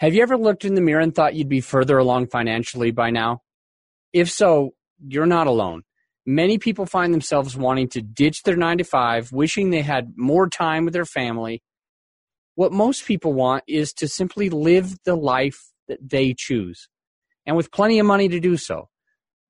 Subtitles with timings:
[0.00, 3.10] Have you ever looked in the mirror and thought you'd be further along financially by
[3.10, 3.42] now?
[4.14, 4.70] If so,
[5.06, 5.82] you're not alone.
[6.24, 10.48] Many people find themselves wanting to ditch their nine to five, wishing they had more
[10.48, 11.62] time with their family.
[12.54, 16.88] What most people want is to simply live the life that they choose,
[17.44, 18.88] and with plenty of money to do so.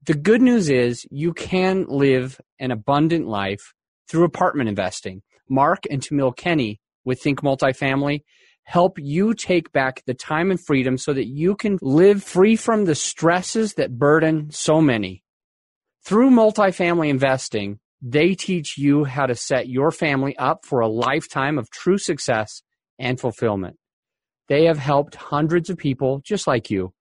[0.05, 3.73] The good news is you can live an abundant life
[4.09, 5.23] through apartment investing.
[5.49, 8.23] Mark and Tamiel Kenney with Think Multifamily
[8.71, 12.85] help you take back the time and freedom so that you can live free from
[12.85, 15.25] the stresses that burden so many.
[16.05, 21.59] Through multifamily investing, they teach you how to set your family up for a lifetime
[21.59, 22.63] of true success
[22.97, 23.77] and fulfillment.
[24.47, 26.95] They have helped hundreds of people just like you.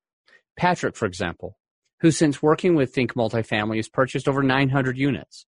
[0.58, 1.60] Patrick, for example,
[2.02, 5.46] who since working with Think Multifamily has purchased over 900 units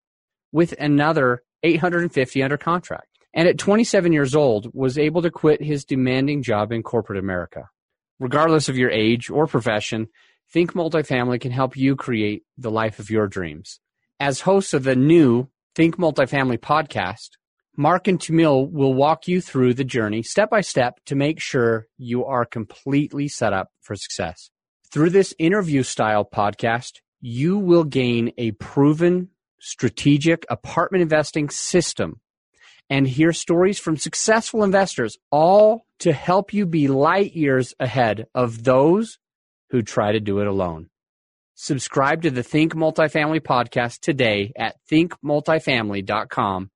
[0.51, 3.10] with another 850 under contract.
[3.33, 7.69] And at 27 years old, was able to quit his demanding job in corporate America.
[8.19, 10.07] Regardless of your age or profession,
[10.51, 13.79] Think Multifamily can help you create the life of your dreams.
[14.19, 17.29] As hosts of the new Think Multifamily podcast,
[17.77, 21.87] Mark and Tamiel will walk you through the journey step by step to make sure
[21.97, 24.51] you are completely set up for success.
[24.91, 29.29] Through this interview style podcast, you will gain a proven
[29.61, 32.19] strategic apartment investing system
[32.91, 38.65] and hear stories from successful investors, all to help you be light years ahead of
[38.65, 39.17] those
[39.69, 40.89] who try to do it alone.
[41.55, 46.69] Subscribe to the Think Multifamily podcast today at thinkmultifamily.com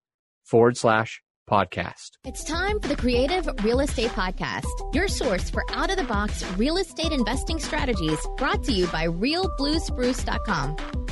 [0.45, 2.11] forward slash podcast.
[2.23, 6.45] It's time for the Creative Real Estate Podcast, your source for out of the box
[6.53, 11.04] real estate investing strategies brought to you by realbluespruce.com.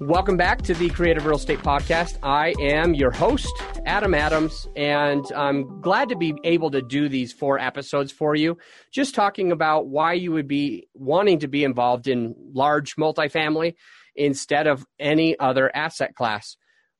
[0.00, 2.18] Welcome back to the Creative Real Estate Podcast.
[2.22, 3.50] I am your host,
[3.86, 8.58] Adam Adams, and I'm glad to be able to do these four episodes for you,
[8.92, 13.76] just talking about why you would be wanting to be involved in large multifamily
[14.14, 16.58] instead of any other asset class.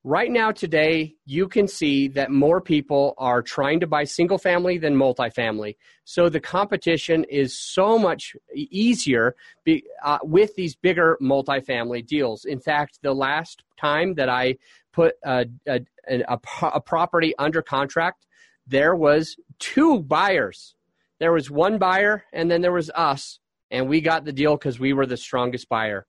[0.08, 4.78] Right now, today, you can see that more people are trying to buy single family
[4.78, 5.74] than multifamily.
[6.04, 9.34] So the competition is so much easier
[9.64, 12.44] be, uh, with these bigger multifamily deals.
[12.44, 14.58] In fact, the last time that I
[14.92, 18.26] put a, a, a, a property under contract,
[18.64, 20.76] there was two buyers.
[21.18, 23.40] There was one buyer, and then there was us,
[23.72, 26.06] and we got the deal because we were the strongest buyer.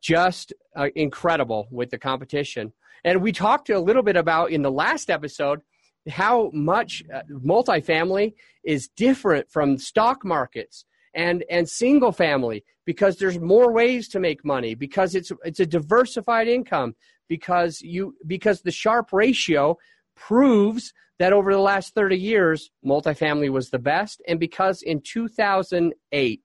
[0.00, 2.72] Just uh, incredible with the competition.
[3.04, 5.60] And we talked a little bit about in the last episode
[6.08, 13.38] how much uh, multifamily is different from stock markets and and single family because there's
[13.38, 16.94] more ways to make money because it's it's a diversified income
[17.28, 19.76] because you because the Sharpe ratio
[20.16, 24.20] proves that over the last 30 years multifamily was the best.
[24.26, 26.40] And because in 2008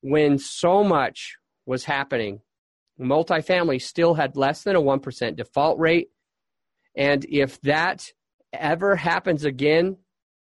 [0.00, 1.36] when so much
[1.66, 2.40] was happening
[3.00, 6.08] multifamily still had less than a 1% default rate.
[6.96, 8.12] And if that
[8.52, 9.98] ever happens again,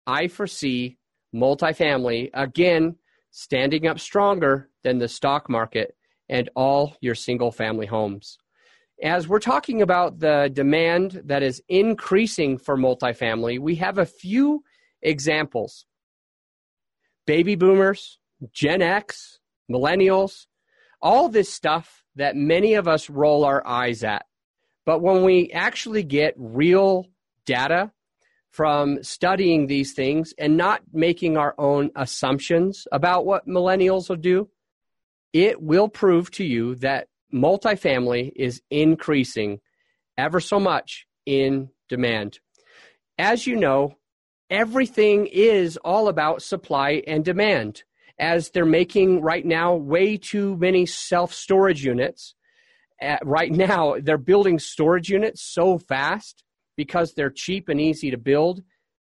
[0.07, 0.97] I foresee
[1.33, 2.95] multifamily again
[3.31, 5.95] standing up stronger than the stock market
[6.27, 8.37] and all your single family homes.
[9.01, 14.63] As we're talking about the demand that is increasing for multifamily, we have a few
[15.01, 15.85] examples.
[17.25, 18.19] Baby boomers,
[18.51, 19.39] Gen X,
[19.71, 20.47] millennials,
[21.01, 24.25] all this stuff that many of us roll our eyes at.
[24.85, 27.07] But when we actually get real
[27.45, 27.91] data
[28.51, 34.49] from studying these things and not making our own assumptions about what millennials will do,
[35.31, 39.61] it will prove to you that multifamily is increasing
[40.17, 42.39] ever so much in demand.
[43.17, 43.95] As you know,
[44.49, 47.83] everything is all about supply and demand
[48.19, 52.35] as they're making right now way too many self storage units.
[53.01, 56.43] Uh, right now, they're building storage units so fast
[56.75, 58.61] because they're cheap and easy to build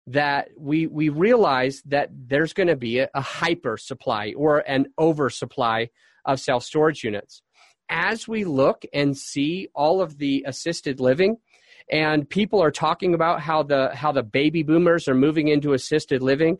[0.09, 4.87] that we we realize that there's going to be a, a hyper supply or an
[4.99, 5.89] oversupply
[6.25, 7.43] of self storage units.
[7.89, 11.37] As we look and see all of the assisted living,
[11.91, 16.23] and people are talking about how the how the baby boomers are moving into assisted
[16.23, 16.59] living,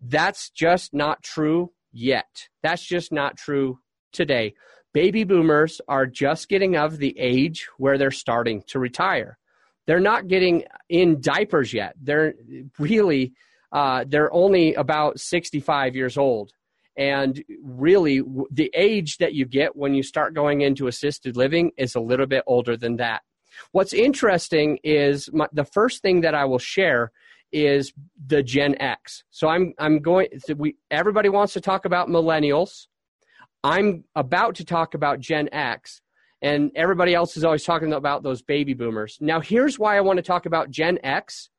[0.00, 2.48] that's just not true yet.
[2.62, 3.78] That's just not true
[4.12, 4.54] today.
[4.92, 9.38] Baby boomers are just getting of the age where they're starting to retire.
[9.86, 11.94] They're not getting in diapers yet.
[12.00, 12.34] They're
[12.78, 13.34] really,
[13.72, 16.52] uh, they're only about 65 years old.
[16.96, 21.94] And really, the age that you get when you start going into assisted living is
[21.94, 23.20] a little bit older than that.
[23.72, 27.12] What's interesting is my, the first thing that I will share
[27.52, 27.92] is
[28.26, 29.24] the Gen X.
[29.30, 30.28] So I'm I'm going.
[30.56, 32.86] We everybody wants to talk about millennials.
[33.64, 36.00] I'm about to talk about Gen X,
[36.42, 39.18] and everybody else is always talking about those baby boomers.
[39.20, 41.50] Now, here's why I want to talk about Gen X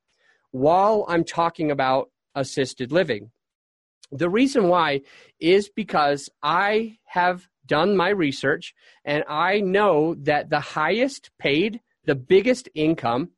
[0.51, 3.31] while I'm talking about assisted living.
[4.11, 5.01] The reason why
[5.39, 8.73] is because I have done my research
[9.03, 13.31] and I know that the highest paid, the biggest income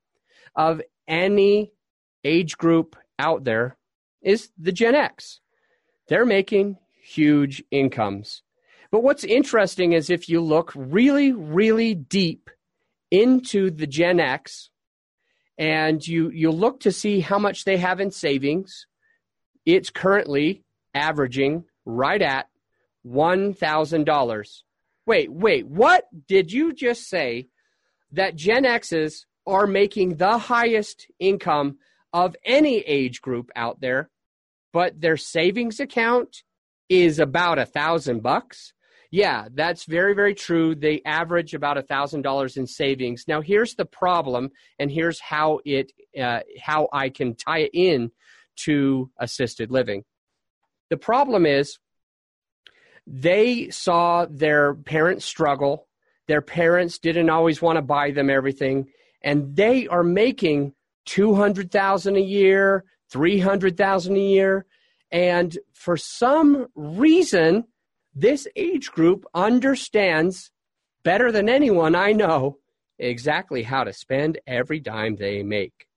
[0.55, 1.71] of any
[2.23, 3.77] age group out there
[4.21, 5.39] is the Gen X.
[6.07, 8.43] They're making huge incomes.
[8.91, 12.49] But what's interesting is if you look really, really deep
[13.11, 14.69] into the Gen X
[15.57, 18.87] and you, you look to see how much they have in savings,
[19.65, 20.63] it's currently
[20.93, 22.47] averaging right at
[23.05, 24.61] $1,000.
[25.05, 27.47] Wait, wait, what did you just say
[28.11, 31.77] that Gen X's are making the highest income
[32.13, 34.09] of any age group out there,
[34.73, 36.43] but their savings account
[36.89, 38.73] is about a thousand bucks?
[39.11, 40.75] Yeah, that's very, very true.
[40.75, 43.25] They average about a thousand dollars in savings.
[43.27, 48.11] Now, here's the problem, and here's how it, uh, how I can tie it in
[48.65, 50.03] to assisted living.
[50.89, 51.79] The problem is
[53.07, 55.87] they saw their parents struggle.
[56.27, 58.91] Their parents didn't always want to buy them everything,
[59.23, 60.73] and they are making
[61.09, 64.65] two hundred thousand a year, three hundred thousand a year,
[65.11, 67.65] and for some reason,
[68.13, 70.51] this age group understands
[71.03, 72.59] better than anyone I know
[72.99, 75.87] exactly how to spend every dime they make.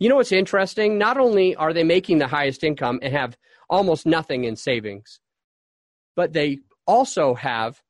[0.00, 0.98] You know what's interesting?
[0.98, 3.36] Not only are they making the highest income and have
[3.70, 5.20] almost nothing in savings,
[6.16, 7.80] but they also have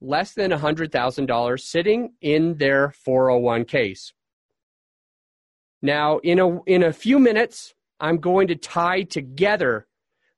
[0.00, 4.12] less than $100,000 sitting in their 401ks.
[5.82, 9.86] Now, in a, in a few minutes, I'm going to tie together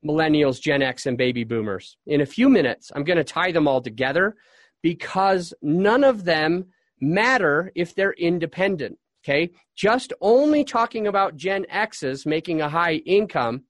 [0.07, 1.97] millennials, Gen X, and baby boomers.
[2.07, 4.37] In a few minutes, I'm going to tie them all together
[4.83, 6.67] because none of them
[7.01, 8.99] matter if they're independent.
[9.25, 9.51] Okay.
[9.77, 13.65] Just only talking about Gen X's making a high income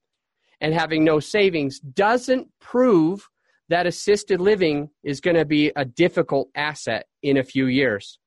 [0.61, 3.27] and having no savings doesn't prove
[3.67, 8.19] that assisted living is going to be a difficult asset in a few years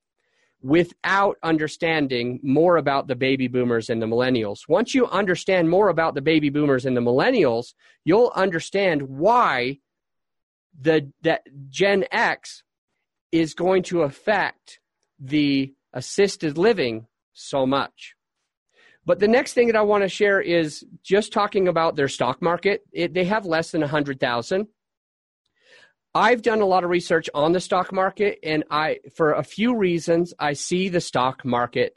[0.65, 4.67] without understanding more about the baby boomers and the millennials.
[4.67, 9.79] Once you understand more about the baby boomers and the millennials, you'll understand why
[10.81, 12.63] the that Gen X
[13.31, 14.81] is going to affect
[15.21, 18.15] the assisted living so much.
[19.05, 22.41] But the next thing that I want to share is just talking about their stock
[22.41, 22.85] market.
[22.91, 24.67] It, they have less than 100,000.
[26.15, 29.77] I've done a lot of research on the stock market, and I, for a few
[29.77, 31.97] reasons, I see the stock market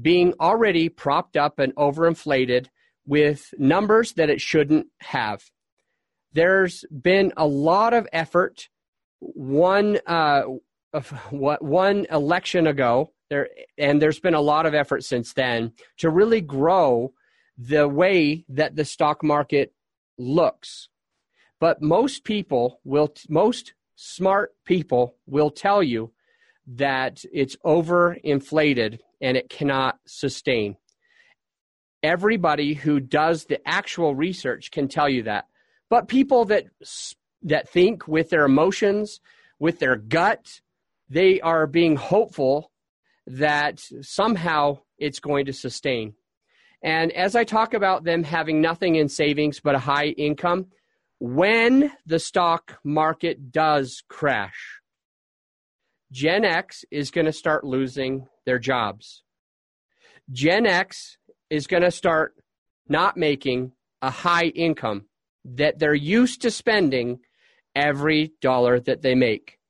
[0.00, 2.66] being already propped up and overinflated
[3.06, 5.44] with numbers that it shouldn't have.
[6.32, 8.68] There's been a lot of effort.
[9.20, 10.42] One, uh,
[11.30, 13.48] one election ago, there,
[13.78, 17.12] and there's been a lot of effort since then to really grow
[17.56, 19.72] the way that the stock market
[20.18, 20.88] looks
[21.62, 26.10] but most people will, most smart people will tell you
[26.66, 30.76] that it's overinflated and it cannot sustain.
[32.02, 35.46] Everybody who does the actual research can tell you that.
[35.88, 36.64] But people that
[37.42, 39.20] that think with their emotions,
[39.60, 40.62] with their gut,
[41.08, 42.72] they are being hopeful
[43.28, 46.14] that somehow it's going to sustain.
[46.82, 50.66] And as I talk about them having nothing in savings but a high income,
[51.24, 54.80] when the stock market does crash,
[56.10, 59.22] Gen X is going to start losing their jobs.
[60.32, 62.34] Gen X is going to start
[62.88, 63.70] not making
[64.02, 65.04] a high income
[65.44, 67.20] that they're used to spending
[67.76, 69.60] every dollar that they make.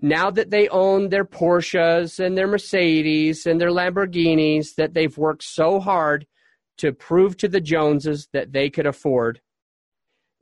[0.00, 5.42] Now that they own their Porsches and their Mercedes and their Lamborghinis that they've worked
[5.42, 6.28] so hard
[6.78, 9.40] to prove to the Joneses that they could afford,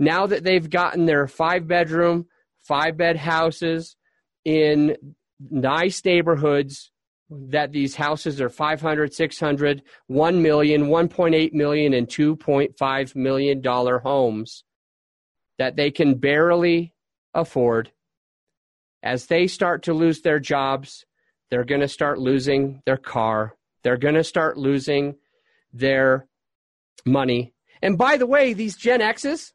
[0.00, 2.26] now that they've gotten their five bedroom,
[2.62, 3.96] five bed houses
[4.44, 4.96] in
[5.38, 6.90] nice neighborhoods,
[7.30, 14.64] that these houses are 500, 600, 1 million, 1.8 million, and 2.5 million dollar homes
[15.58, 16.94] that they can barely
[17.34, 17.92] afford.
[19.02, 21.04] As they start to lose their jobs,
[21.50, 23.54] they're going to start losing their car.
[23.84, 25.16] They're going to start losing
[25.72, 26.26] their
[27.04, 27.52] money.
[27.82, 29.52] And by the way, these Gen X's,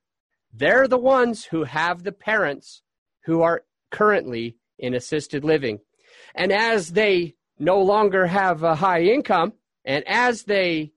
[0.58, 2.82] they're the ones who have the parents
[3.26, 5.80] who are currently in assisted living.
[6.34, 10.94] And as they no longer have a high income, and as they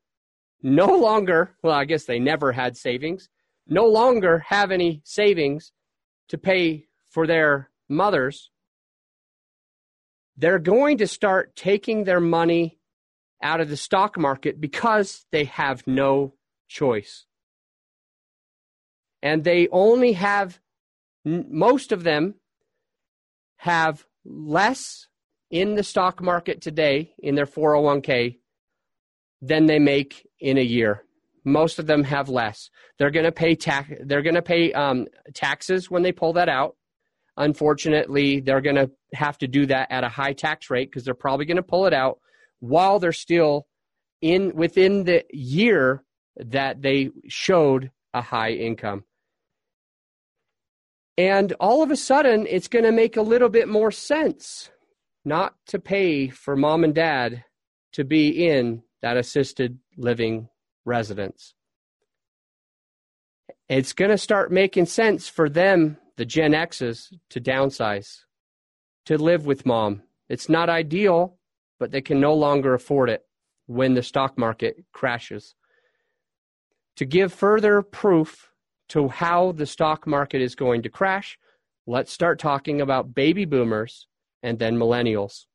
[0.62, 3.29] no longer, well, I guess they never had savings,
[3.67, 5.73] no longer have any savings
[6.29, 8.50] to pay for their mothers,
[10.37, 12.79] they're going to start taking their money
[13.43, 16.35] out of the stock market because they have no
[16.69, 17.27] choice.
[19.23, 20.61] And they only have,
[21.25, 22.35] most of them
[23.57, 25.07] have less
[25.51, 28.39] in the stock market today in their 401k
[29.41, 31.05] than they make in a year.
[31.45, 32.71] Most of them have less.
[32.99, 33.91] They're going to pay tax.
[34.05, 36.77] They're going to pay um, taxes when they pull that out.
[37.37, 41.15] Unfortunately, they're going to have to do that at a high tax rate because they're
[41.15, 42.19] probably going to pull it out
[42.61, 43.67] while they're still
[44.21, 46.03] in within the year
[46.37, 49.05] that they showed a high income.
[51.19, 54.71] And all of a sudden, it's going to make a little bit more sense
[55.25, 57.45] not to pay for mom and dad
[57.95, 60.49] to be in that assisted living
[60.85, 61.55] residence.
[63.69, 68.21] It's going to start making sense for them, the Gen X's, to downsize,
[69.07, 70.03] to live with mom.
[70.29, 71.37] It's not ideal,
[71.81, 73.25] but they can no longer afford it
[73.67, 75.57] when the stock market crashes.
[76.97, 78.53] To give further proof
[78.88, 81.38] to how the stock market is going to crash,
[81.87, 84.07] let's start talking about baby boomers
[84.42, 85.47] and then millennials.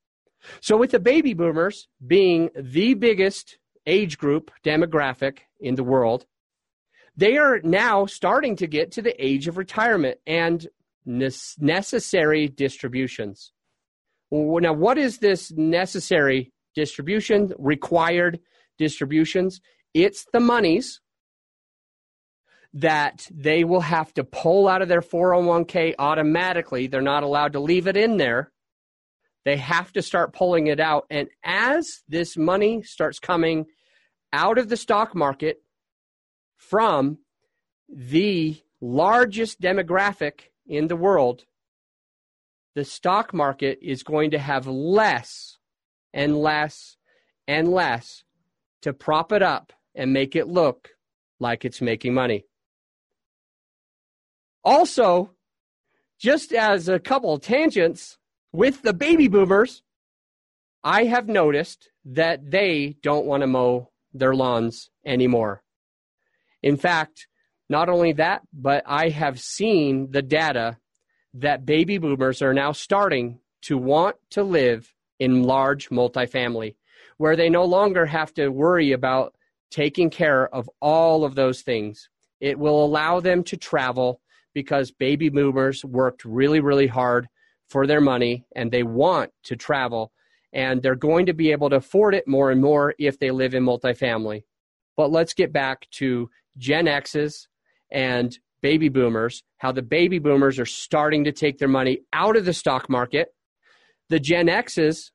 [0.61, 6.25] So, with the baby boomers being the biggest age group demographic in the world,
[7.15, 10.67] they are now starting to get to the age of retirement and
[11.05, 13.51] necessary distributions.
[14.31, 18.39] Now, what is this necessary distribution, required
[18.77, 19.61] distributions?
[19.93, 21.01] It's the monies
[22.75, 26.87] that they will have to pull out of their 401k automatically.
[26.87, 28.51] They're not allowed to leave it in there
[29.45, 31.05] they have to start pulling it out.
[31.09, 33.65] And as this money starts coming
[34.31, 35.61] out of the stock market
[36.55, 37.19] from
[37.89, 41.45] the largest demographic in the world,
[42.75, 45.57] the stock market is going to have less
[46.13, 46.97] and less
[47.47, 48.23] and less
[48.81, 50.89] to prop it up and make it look
[51.39, 52.45] like it's making money.
[54.63, 55.31] Also,
[56.19, 58.17] just as a couple tangents,
[58.51, 59.81] with the baby boomers,
[60.83, 65.63] I have noticed that they don't want to mow their lawns anymore.
[66.61, 67.27] In fact,
[67.69, 70.77] not only that, but I have seen the data
[71.33, 76.75] that baby boomers are now starting to want to live in large multifamily,
[77.17, 79.33] where they no longer have to worry about
[79.71, 82.09] taking care of all of those things.
[82.39, 84.21] It will allow them to travel
[84.53, 87.27] because baby boomers worked really, really hard
[87.67, 90.11] for their money and they want to travel
[90.53, 93.55] and they're going to be able to afford it more and more if they live
[93.55, 94.43] in multifamily.
[94.95, 97.47] But let's get back to Gen X's
[97.91, 102.45] and baby boomers, how the baby boomers are starting to take their money out of
[102.45, 103.29] the stock market.
[104.09, 105.11] The Gen X's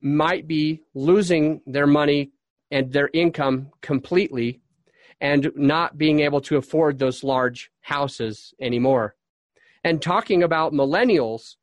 [0.00, 2.32] might be losing their money
[2.70, 4.60] and their income completely
[5.20, 9.14] and not being able to afford those large houses anymore.
[9.84, 11.56] And talking about millennials,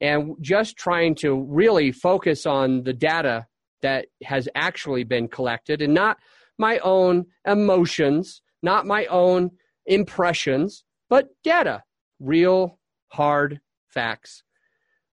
[0.00, 3.46] and just trying to really focus on the data
[3.82, 6.18] that has actually been collected and not
[6.58, 9.50] my own emotions, not my own
[9.86, 11.82] impressions, but data,
[12.20, 14.42] real hard facts.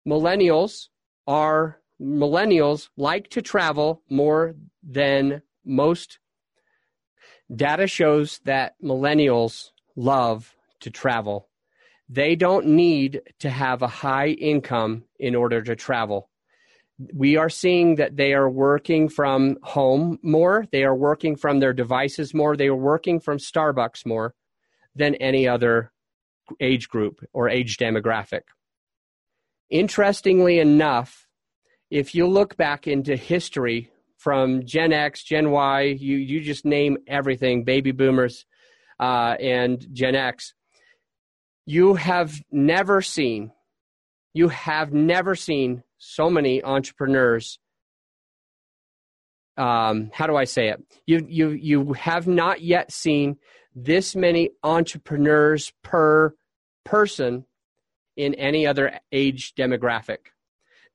[0.08, 0.88] Millennials
[1.28, 6.20] are millennials like to travel more than most
[7.54, 11.50] data shows that millennials love to travel
[12.10, 16.30] they don't need to have a high income in order to travel.
[17.12, 21.74] We are seeing that they are working from home more, they are working from their
[21.74, 24.36] devices more, they are working from Starbucks more
[24.96, 25.92] than any other
[26.60, 28.42] age group or age demographic.
[29.70, 31.28] Interestingly enough,
[31.90, 33.90] if you look back into history
[34.24, 38.46] from Gen X, Gen Y, you, you just name everything, baby boomers
[38.98, 40.54] uh, and Gen X,
[41.66, 43.52] you have never seen,
[44.34, 47.60] you have never seen so many entrepreneurs.
[49.58, 50.82] Um, how do I say it?
[51.06, 53.36] You, you, you have not yet seen
[53.76, 56.34] this many entrepreneurs per
[56.86, 57.46] person
[58.16, 60.18] in any other age demographic.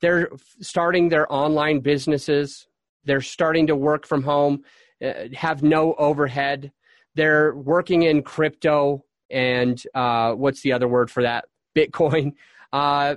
[0.01, 0.31] They're
[0.61, 2.67] starting their online businesses.
[3.09, 4.63] They're starting to work from home,
[5.05, 6.71] uh, have no overhead.
[7.17, 11.47] They're working in crypto and uh, what's the other word for that?
[11.77, 12.35] Bitcoin.
[12.73, 13.17] Uh,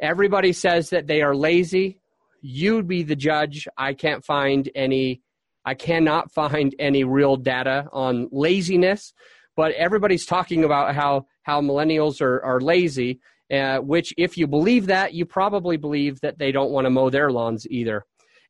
[0.00, 1.98] everybody says that they are lazy.
[2.40, 3.68] You'd be the judge.
[3.76, 5.20] I can't find any
[5.64, 9.14] I cannot find any real data on laziness,
[9.56, 13.20] but everybody's talking about how, how millennials are, are lazy,
[13.52, 17.08] uh, which, if you believe that, you probably believe that they don't want to mow
[17.08, 18.04] their lawns either.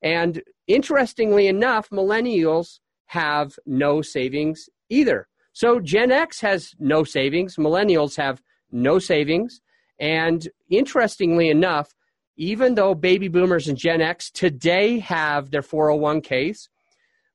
[0.04, 5.26] And interestingly enough, millennials have no savings either.
[5.54, 9.60] So Gen X has no savings, millennials have no savings.
[9.98, 11.94] And interestingly enough,
[12.36, 16.68] even though baby boomers and Gen X today have their 401ks,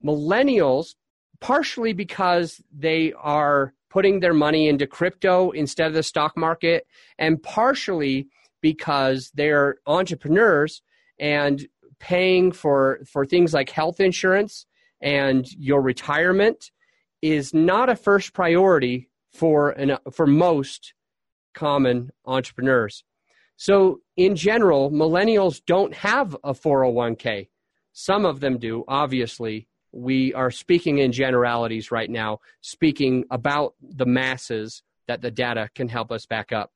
[0.05, 0.95] millennials,
[1.39, 6.85] partially because they are putting their money into crypto instead of the stock market,
[7.17, 8.27] and partially
[8.61, 10.81] because they're entrepreneurs
[11.17, 11.67] and
[11.99, 14.65] paying for, for things like health insurance
[15.01, 16.71] and your retirement
[17.21, 20.93] is not a first priority for, an, for most
[21.53, 23.03] common entrepreneurs.
[23.57, 27.49] So, in general, millennials don't have a 401k.
[27.91, 29.67] Some of them do, obviously.
[29.91, 35.89] We are speaking in generalities right now, speaking about the masses that the data can
[35.89, 36.71] help us back up.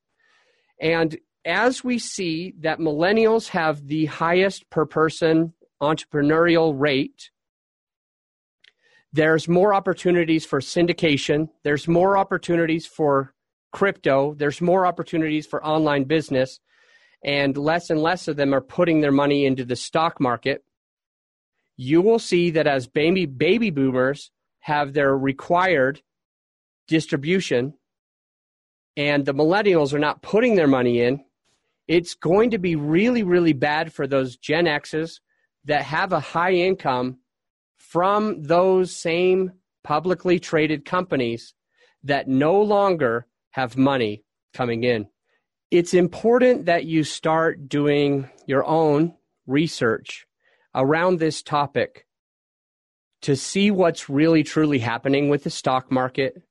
[0.81, 7.29] And as we see that millennials have the highest per person entrepreneurial rate,
[9.11, 13.33] there's more opportunities for syndication, there's more opportunities for
[13.71, 16.59] crypto, there's more opportunities for online business,
[17.23, 20.63] and less and less of them are putting their money into the stock market.
[21.75, 24.31] You will see that as baby baby boomers
[24.61, 26.01] have their required
[26.87, 27.73] distribution
[28.95, 31.23] and the millennials are not putting their money in,
[31.87, 35.19] it's going to be really, really bad for those Gen X's
[35.65, 37.19] that have a high income
[37.77, 39.51] from those same
[39.83, 41.53] publicly traded companies
[42.03, 44.23] that no longer have money
[44.53, 45.07] coming in.
[45.71, 49.15] It's important that you start doing your own
[49.47, 50.25] research
[50.75, 52.05] around this topic
[53.21, 56.41] to see what's really truly happening with the stock market,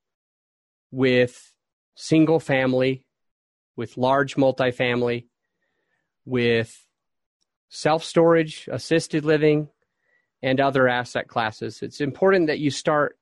[0.91, 1.53] with
[1.95, 3.05] single family,
[3.77, 5.27] with large multifamily,
[6.25, 6.85] with
[7.69, 9.69] self storage, assisted living,
[10.43, 11.83] and other asset classes.
[11.83, 13.17] It's important that you start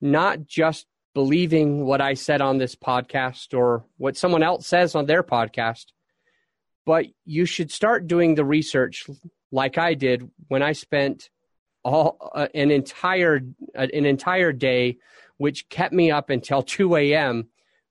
[0.00, 5.06] not just believing what I said on this podcast or what someone else says on
[5.06, 5.86] their podcast,
[6.86, 9.06] but you should start doing the research
[9.50, 11.30] like I did when I spent
[11.82, 13.40] all uh, an entire
[13.76, 14.98] uh, an entire day,
[15.38, 17.48] which kept me up until 2 a.m.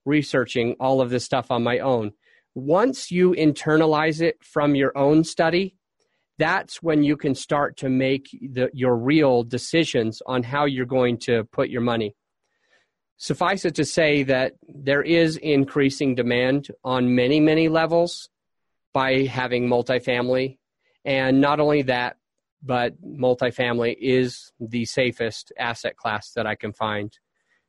[0.08, 2.12] researching all of this stuff on my own.
[2.54, 5.76] Once you internalize it from your own study,
[6.38, 11.18] that's when you can start to make the, your real decisions on how you're going
[11.18, 12.16] to put your money.
[13.16, 18.28] Suffice it to say that there is increasing demand on many, many levels
[18.92, 20.58] by having multifamily.
[21.04, 22.16] And not only that,
[22.62, 27.16] but multifamily is the safest asset class that I can find.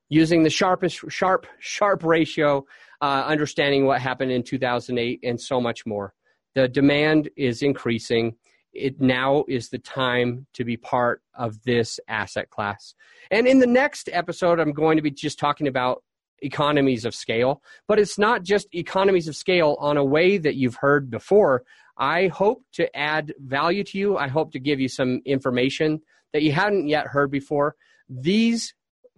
[0.10, 2.66] Using the sharpest, sharp, Sharpe ratio,
[3.02, 6.14] uh, understanding what happened in 2008, and so much more.
[6.56, 8.36] The demand is increasing
[8.74, 12.94] it now is the time to be part of this asset class.
[13.32, 16.04] And in the next episode, I'm going to be just talking about
[16.42, 20.76] economies of scale, but it's not just economies of scale on a way that you've
[20.76, 21.64] heard before.
[21.98, 24.18] I hope to add value to you.
[24.18, 27.76] I hope to give you some information that you hadn't yet heard before.
[28.08, 28.74] These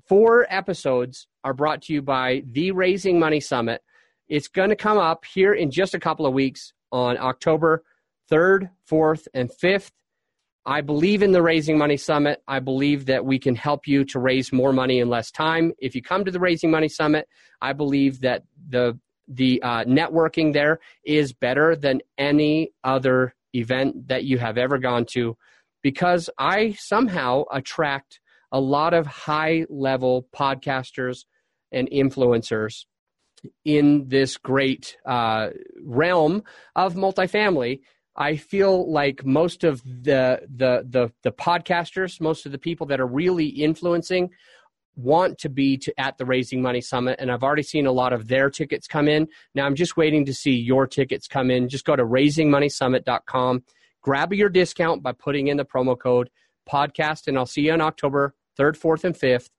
[0.08, 3.82] four episodes are brought to you by the Raising Money Summit.
[4.30, 7.84] It's going to come up here in just a couple of weeks on October
[8.30, 9.92] third, fourth, and fifth.
[10.66, 12.42] I believe in the Raising Money Summit.
[12.48, 15.74] I believe that we can help you to raise more money in less time.
[15.80, 17.28] If you come to the Raising Money Summit,
[17.62, 24.24] I believe that the the uh, networking there is better than any other event that
[24.24, 25.38] you have ever gone to
[25.82, 28.20] because I somehow attract
[28.52, 31.26] a lot of high level podcasters
[31.72, 32.86] and influencers
[33.66, 35.50] in this great uh,
[35.84, 36.44] realm
[36.76, 37.80] of multifamily
[38.16, 43.00] I feel like most of the, the the the podcasters, most of the people that
[43.00, 44.32] are really influencing,
[44.96, 48.12] want to be to, at the Raising Money Summit, and I've already seen a lot
[48.12, 49.28] of their tickets come in.
[49.56, 51.70] Now I'm just waiting to see your tickets come in.
[51.70, 53.64] Just go to raisingmoneysummit.com,
[54.02, 56.30] grab your discount by putting in the promo code
[56.70, 59.50] podcast, and I'll see you on October third, fourth, and fifth.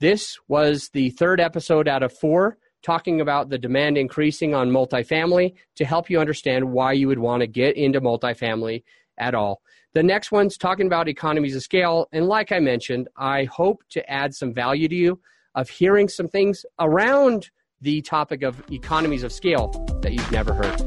[0.00, 5.54] This was the third episode out of four talking about the demand increasing on multifamily
[5.74, 8.84] to help you understand why you would want to get into multifamily
[9.18, 9.60] at all.
[9.94, 12.06] The next one's talking about economies of scale.
[12.12, 15.20] And like I mentioned, I hope to add some value to you
[15.54, 19.68] of hearing some things around the topic of economies of scale
[20.02, 20.78] that you've never heard.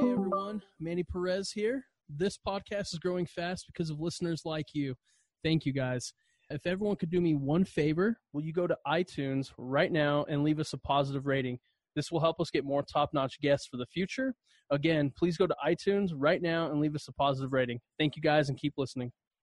[0.00, 1.86] Hey everyone, Manny Perez here
[2.16, 4.96] This podcast is growing fast because of listeners like you.
[5.44, 6.12] Thank you guys.
[6.50, 10.42] If everyone could do me one favor, will you go to iTunes right now and
[10.42, 11.60] leave us a positive rating?
[11.94, 14.34] This will help us get more top notch guests for the future.
[14.70, 17.78] Again, please go to iTunes right now and leave us a positive rating.
[17.98, 19.12] Thank you guys and keep listening.